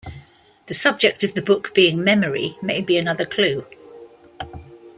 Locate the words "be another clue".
2.81-3.67